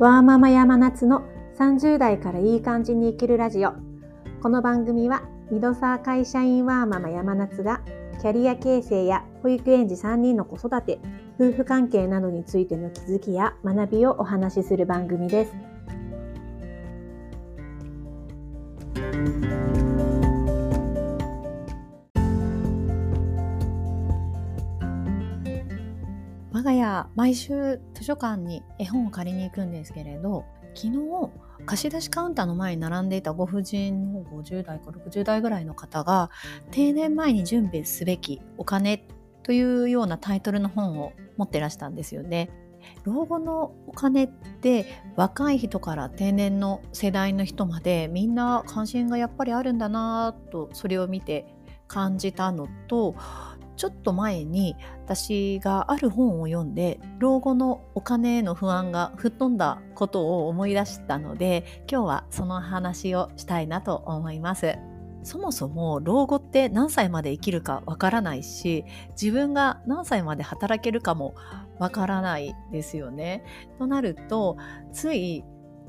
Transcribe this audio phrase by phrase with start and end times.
[0.00, 3.74] ワーママ山夏の30代からいい感じに生きるラジオ。
[4.42, 7.82] この番組はミドサー会社員ワーママ山夏が
[8.18, 11.00] キャリア形成や保育園児3人の子育て
[11.38, 15.69] 夫婦関係などについての気づきや学びをお話しする番組です。
[26.60, 31.30] 我が家毎週図書館に絵本を借りに行くんですけれど昨日
[31.64, 36.30] 貸し出しカウンターの前に並んでいたご婦人の50代か60代ぐらいの方が
[36.70, 39.06] 定年前に準備すべきお金
[39.42, 42.50] というようなタイトルの本を持ってらしたんですよね。
[43.04, 51.46] 老後のお金って若い人から定年の世代の人までみんな関心がやっぱりあるんだなとそれを見て
[51.88, 53.16] 感じたのと
[53.80, 64.76] ちょっと前に私がある本を読んで老後のお金への不安が吹っ飛んだことを思い出したので今日はその話をしたいなと思います。
[65.22, 68.84] そもそも老後って何歳まで生きるかわからないし
[69.18, 71.34] 自分が何歳まで働けるかも
[71.78, 73.44] わからないですよね。
[73.78, 74.58] となると
[74.92, 75.42] つい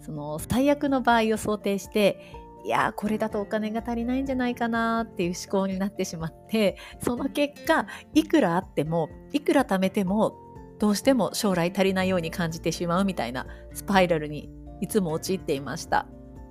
[0.00, 10.34] その最悪の場合を想定していやこれだとお金が足りないんじゃないかなっていう思考になってしまってその結果いくらあってもいくら貯めても
[10.78, 16.06] どうしても将来足りないように感じてしまうみたいなスパイラルにいつも陥っていました。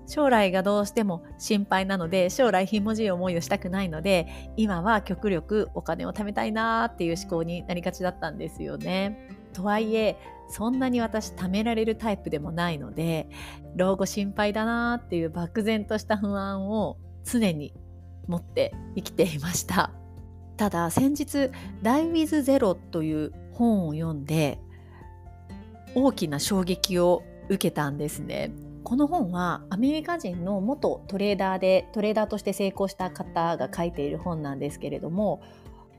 [0.07, 9.29] 将来がどうしても心配なので将来ひもじい思いをしたくないので今は極力お金を貯めたいなっていう思考になりがちだったんですよね。
[9.53, 10.17] とはいえ
[10.49, 13.29] そんなに私貯められるタイプでもないので
[13.75, 17.73] 老後心配だなっていう漠然とした不安を常に
[18.27, 19.91] 持って生きていました。
[20.57, 21.49] ただ先日
[21.81, 24.59] 「Die with Zero」という本を読んで
[25.95, 28.51] 大きな衝撃を受けたんですね。
[28.83, 35.41] この本はアメリカ人の元トレーダーでトレーダーとして成功した方が書いている本なんですけれども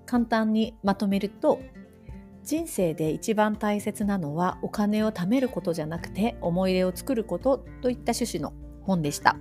[0.07, 1.61] 簡単にまとめると
[2.45, 9.39] 人生で一番大切なのはお金を貯めることじゃなくて思い出を作ることといった趣旨の本でした。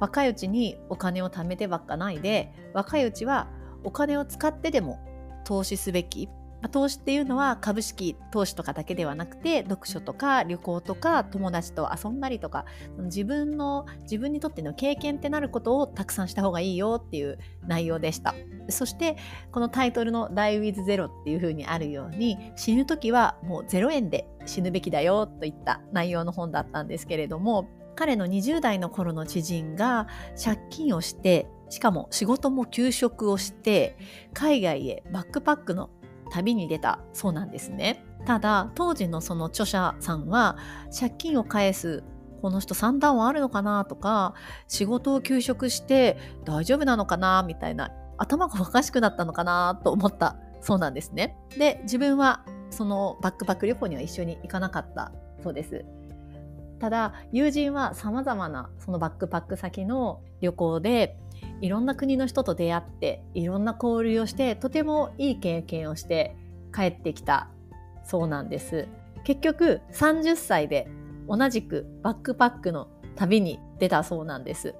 [0.00, 3.48] 若いうちにお金を貯めてばっかないで若いうちは
[3.84, 4.98] お金を使ってでも
[5.44, 6.28] 投資すべき
[6.60, 12.66] まあ、投資っていうのは株式投資とかだけではなくて読書とか旅行とか友達と遊んだりとか
[12.98, 18.34] 自分の自分にとっての経験ってなることをたくさんした方がいいよっていう内容でした。
[18.68, 19.16] そして
[19.50, 30.06] このタイトルの「Die with Zero」っていう風にあるように死ぬ時はもう0円で死ぬべきだよといった内容の本だったんですけれども彼の20代の頃の知人が
[30.42, 33.96] 借金をしてしかも仕事も休職をして
[34.32, 35.90] 海外へバックパックの
[36.30, 38.04] 旅に出たそうなんですね。
[38.26, 40.56] ただ当時のその著者さんは
[40.98, 42.04] 借金を返す
[42.42, 44.34] この人算段はあるのかなとか
[44.68, 51.36] 仕事を休職して大丈夫なのかなみたいな頭がおかしくなったのかなと思ったそうなんですね。
[51.58, 55.12] で自分はそのバックパック旅行には一緒に行かなかった
[55.42, 55.84] そうです。
[56.80, 61.16] ただ友人はさまざまなそのバックパック先の旅行で
[61.60, 66.34] いろんな国の人と出会っていろんな交流をしてとてもいい経験をして
[66.74, 67.48] 帰ってきた
[68.04, 68.88] そうなんです。
[69.24, 70.88] 結局30歳で
[71.28, 74.74] 同じくバックパックの旅に出たそうなんです。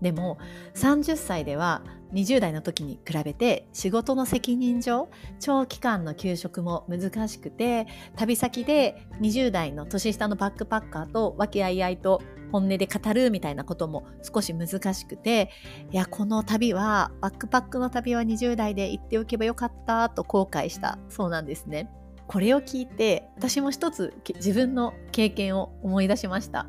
[0.00, 0.38] でも
[0.74, 5.08] 30歳では20代の時に比べて仕事の責任上
[5.40, 15.50] 長期間の休職も難しくて旅先で20代の年下のバックパッカーと和気あいあいと本音で語るみたいなことも少し難しくて
[15.90, 21.90] いやこの旅はバックパックの旅は20代で行っておけばよかったと後悔したそうなんですね。
[22.28, 26.66] これを聞いて私も一つ自分の経験を思い出しました。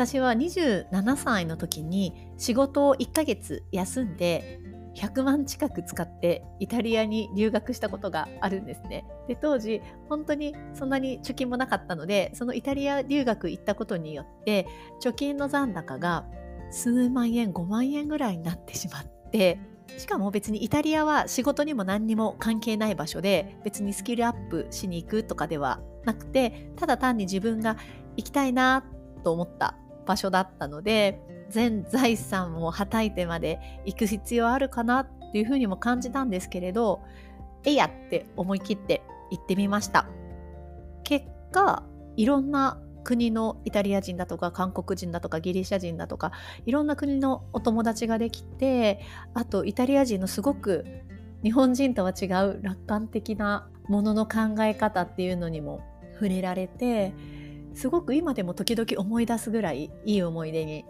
[0.00, 4.58] 私は27歳の時に仕事を1ヶ月休んで
[4.96, 9.04] 100万近く使ってイタリアに留学したことがあるんですね。
[9.28, 14.66] で当時本当にそんなに貯金もなかったのでそのイタリア留学行ったことによって
[15.02, 16.24] 貯金の残高が
[16.70, 19.60] 数万円5万円ぐらいになってしまって
[19.98, 27.76] しかも別にイタリアは仕事にも何にも関係ない場所で別にスキルアップしに行くとかではなくてただ単に自分が
[28.16, 28.82] 行きたいな
[29.24, 29.76] と思った
[30.06, 31.20] 場所だったので
[31.50, 37.00] 全財産をはたいてまで行く必要あるかなっていうふうにも感じたんですけれど
[37.64, 40.06] えいやって思い切って行ってみました。
[41.04, 41.82] 結果
[42.16, 46.32] いろんな国のイタリア人だとか韓国人だとかギリシャ人だとか
[46.66, 49.00] いろんな国のお友達ができて
[49.34, 50.84] あとイタリア人のすごく
[51.42, 55.80] 日本人とは違う楽観的なものの考え方っていうのにも
[56.14, 57.14] 触れられて
[57.80, 60.84] すごく今でも時々思い出すぐらいいい思い出に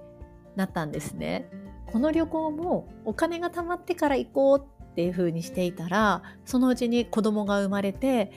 [0.57, 1.49] なったんですね。
[1.87, 4.61] この旅行もお金が貯まってから行こう
[4.91, 8.33] っていう風にしていたらそのうちに子供が生まれて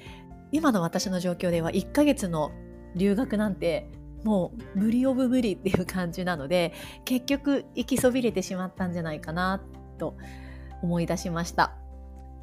[0.51, 2.51] 今の私の状況では1ヶ月の
[2.95, 3.89] 留学なんて
[4.23, 6.73] もう無理オブ無理っていう感じなので
[7.05, 9.63] 結局行きそびれてしまったんじゃないかな
[9.97, 10.15] と
[10.83, 11.73] 思い出しました。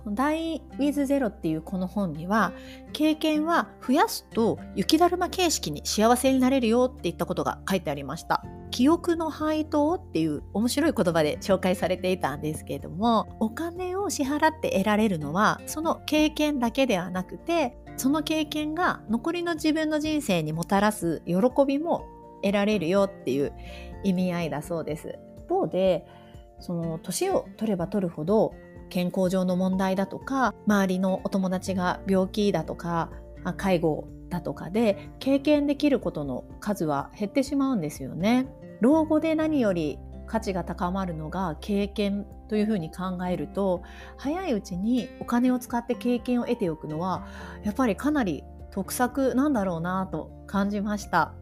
[0.06, 2.52] Die with Zero っていうこの本には
[2.92, 8.44] 経験は増やすと雪だるま形式に幸せになれるよって言ったことが書いてありました。
[8.70, 21.34] 記憶の配当っていう面白い言葉で紹介されていたんですけれどもお金を支払って得られるのはその経験だけではなくてその経験が残りの自分の人生にもたらす喜
[21.66, 22.06] びも
[22.42, 23.52] 得られるよっていう
[24.04, 25.18] 意味合いだそうです。
[25.36, 26.06] 一方で
[26.60, 28.54] その年を取れば取るほど
[28.90, 33.10] 健康上の問題だとか周りのお友達が病気だとか
[33.56, 38.46] 介護だとかで経験できることの数は減ってしまうんですよね。
[38.80, 43.82] 老後で何より価値が高まるのが経験というふうに考えると
[44.16, 47.26] 早いうちにお金を使って経験を得ておくのは
[47.64, 51.34] やっぱりかなり得策なんだろうなと感じました。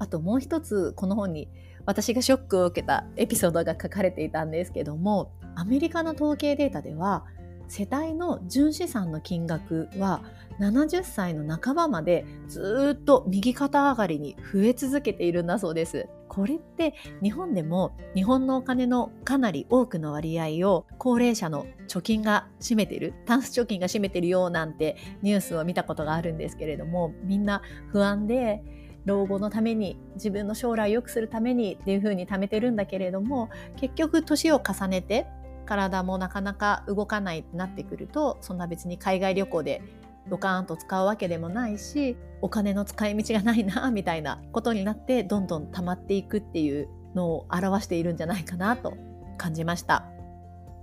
[0.00, 1.48] あともう一つこの本に
[1.86, 7.24] 私がショックを受けたエピソードが書かれていたんですけどもアメリカの統計データでは
[7.66, 10.22] 世帯の純資産の金額は
[10.60, 16.08] 70歳の半ばまでずっと右肩上がりに増え続けているんだそうです。
[16.28, 28.62] これって日本でも日本のお金のかなり多くの割合を高齢者の貯金が占めてるタンス貯金が占めてるよなんてニュースを見たことがあるんですけれどもみんな不安で
[29.06, 35.26] 老後のために自分の将来を良くするためにっていうふうに貯めてるんだけれども結局年を重ねて
[35.68, 39.82] 体もなかなか動かないってなってくるとそんな別に海外旅行で
[40.30, 48.96] ドカーンと使うわけでもないしお金の使い道がないなみたいなことになってどんどん溜まっていくっていうのを表しているんじゃないかなと
[49.36, 50.04] 感じました。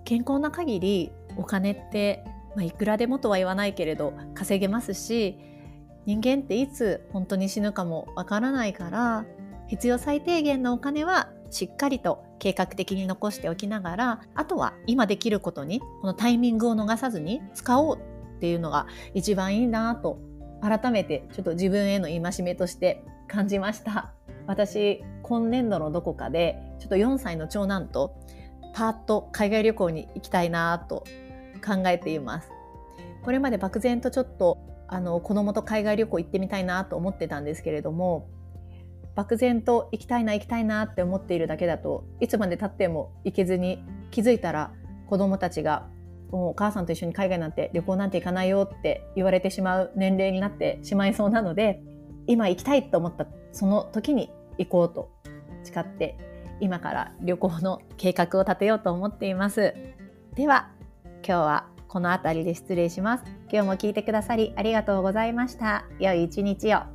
[0.05, 2.23] 健康な限りお金って、
[2.55, 5.39] まあ、いくらでもとは言わないけれど稼げますし
[6.05, 9.25] 人間っていつ本当に死ぬかもわからないから
[9.67, 20.19] 必要最低限のお金はしっかりと計画的に残しておきながらあとは今できることにこのタイミングを逃さずに使おうっていうのが一番いいなと
[20.61, 24.13] 改めてちょっと自分への戒めとして感じました。
[24.47, 28.15] 私今年度のどこかでちょっと4歳の長男と
[28.73, 31.05] パーッと海外旅行に行きたいなと
[31.65, 32.51] 考えています。
[33.23, 38.27] これまで漠然とちょっとあの子供と海外旅行行ってみたいなと思ってたんですけれども
[39.15, 44.71] 漠然と行きたいな行きたいなって思っているだけだといつまでたっても行けずに気づいたら
[45.07, 45.87] 子供たちが
[46.31, 51.81] もうお母さんと一緒に海外なんて旅行なんて行かないよって言われてしまう年齢になってしまいそうなので
[52.27, 55.11] 今行きたいと思ったその時に行こうと
[55.63, 56.17] 誓って
[56.59, 59.73] 今から旅行の計画を立てようと思っています。
[60.35, 60.69] では
[61.25, 63.23] 今日はこの辺りで失礼します。
[63.51, 65.85] 今日も聞いてくださりありがとうございました。
[65.99, 66.94] 良い一日を。